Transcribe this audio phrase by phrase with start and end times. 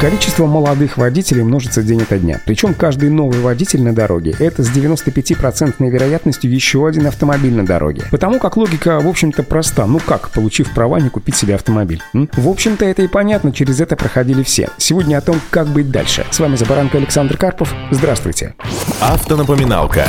[0.00, 2.40] Количество молодых водителей множится день ото дня.
[2.44, 8.04] Причем каждый новый водитель на дороге– это с 95% вероятностью еще один автомобиль на дороге.
[8.12, 9.86] Потому как логика, в общем-то, проста.
[9.86, 12.00] Ну как, получив права, не купить себе автомобиль?
[12.14, 12.30] М?
[12.34, 14.68] В общем-то, это и понятно, через это проходили все.
[14.78, 16.24] Сегодня о том, как быть дальше.
[16.30, 17.74] С вами Забаранка Александр Карпов.
[17.90, 18.54] Здравствуйте.
[19.00, 20.04] Автонапоминалка.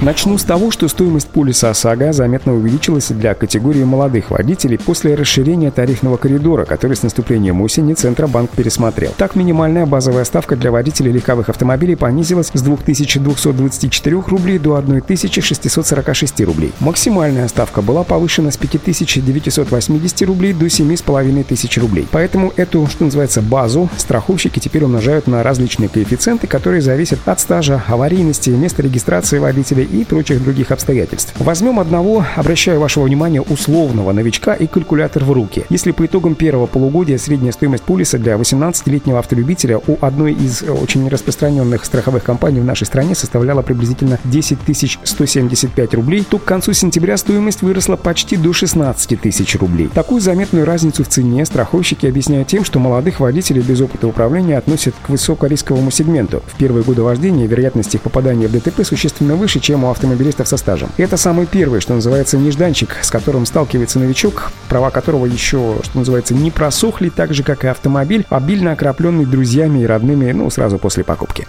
[0.00, 5.72] Начну с того, что стоимость полиса ОСАГО заметно увеличилась для категории молодых водителей после расширения
[5.72, 9.12] тарифного коридора, который с наступлением осени Центробанк пересмотрел.
[9.16, 16.72] Так, минимальная базовая ставка для водителей легковых автомобилей понизилась с 2224 рублей до 1646 рублей.
[16.78, 22.06] Максимальная ставка была повышена с 5980 рублей до 7500 рублей.
[22.12, 27.82] Поэтому эту, что называется, базу страховщики теперь умножают на различные коэффициенты, которые зависят от стажа,
[27.88, 31.34] аварийности, места регистрации водителя и прочих других обстоятельств.
[31.38, 35.64] Возьмем одного, обращаю вашего внимания, условного новичка и калькулятор в руки.
[35.70, 41.08] Если по итогам первого полугодия средняя стоимость полиса для 18-летнего автолюбителя у одной из очень
[41.08, 44.58] распространенных страховых компаний в нашей стране составляла приблизительно 10
[45.04, 49.88] 175 рублей, то к концу сентября стоимость выросла почти до 16 тысяч рублей.
[49.92, 54.94] Такую заметную разницу в цене страховщики объясняют тем, что молодых водителей без опыта управления относят
[55.02, 56.42] к высокорисковому сегменту.
[56.46, 60.56] В первые годы вождения вероятность их попадания в ДТП существенно выше, чем у автомобилистов со
[60.56, 60.90] стажем.
[60.96, 66.34] Это самый первый, что называется, нежданчик, с которым сталкивается новичок, права которого еще, что называется,
[66.34, 71.04] не просохли, так же, как и автомобиль, обильно окропленный друзьями и родными, ну, сразу после
[71.04, 71.46] покупки.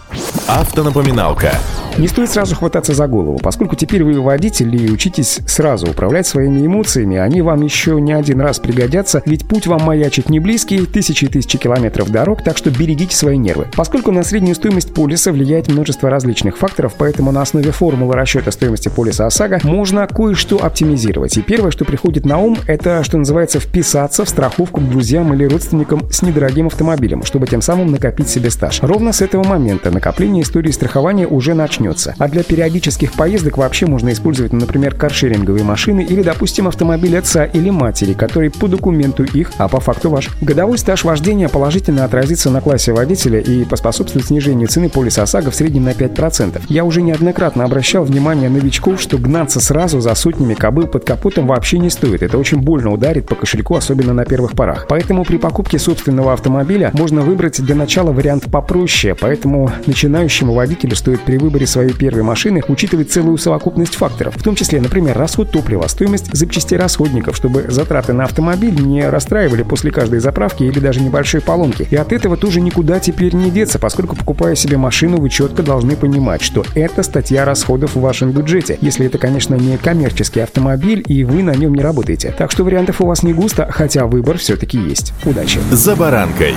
[0.47, 1.53] Автонапоминалка.
[1.99, 6.65] Не стоит сразу хвататься за голову, поскольку теперь вы водитель и учитесь сразу управлять своими
[6.65, 7.17] эмоциями.
[7.17, 11.27] Они вам еще не один раз пригодятся, ведь путь вам маячит не близкий, тысячи и
[11.27, 13.67] тысячи километров дорог, так что берегите свои нервы.
[13.75, 18.87] Поскольку на среднюю стоимость полиса влияет множество различных факторов, поэтому на основе формулы расчета стоимости
[18.87, 21.37] полиса ОСАГО можно кое-что оптимизировать.
[21.37, 25.43] И первое, что приходит на ум, это, что называется, вписаться в страховку к друзьям или
[25.43, 28.81] родственникам с недорогим автомобилем, чтобы тем самым накопить себе стаж.
[28.83, 31.88] Ровно с этого момента накопление истории страхования уже начнется.
[32.17, 37.69] А для периодических поездок вообще можно использовать, например, каршеринговые машины или, допустим, автомобиль отца или
[37.69, 40.29] матери, который по документу их, а по факту ваш.
[40.41, 45.55] Годовой стаж вождения положительно отразится на классе водителя и поспособствует снижению цены полиса ОСАГО в
[45.55, 46.61] среднем на 5%.
[46.69, 51.79] Я уже неоднократно обращал внимание новичков, что гнаться сразу за сотнями кобыл под капотом вообще
[51.79, 52.23] не стоит.
[52.23, 54.85] Это очень больно ударит по кошельку, особенно на первых порах.
[54.87, 61.21] Поэтому при покупке собственного автомобиля можно выбрать для начала вариант попроще, поэтому начинающему водителю стоит
[61.21, 65.87] при выборе своей первой машины учитывать целую совокупность факторов, в том числе, например, расход топлива,
[65.87, 71.39] стоимость запчастей расходников, чтобы затраты на автомобиль не расстраивали после каждой заправки или даже небольшой
[71.39, 71.87] поломки.
[71.89, 75.95] И от этого тоже никуда теперь не деться, поскольку покупая себе машину, вы четко должны
[75.95, 81.23] понимать, что это статья расходов в вашем бюджете, если это, конечно, не коммерческий автомобиль и
[81.23, 82.35] вы на нем не работаете.
[82.37, 85.13] Так что вариантов у вас не густо, хотя выбор все-таки есть.
[85.23, 85.61] Удачи!
[85.71, 86.55] «За баранкой».